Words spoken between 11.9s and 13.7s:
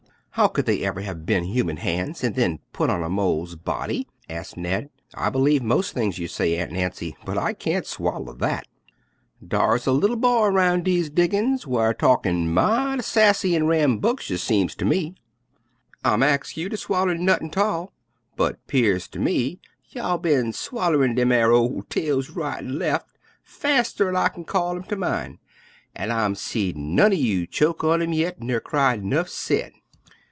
talkin' mighty sassy an'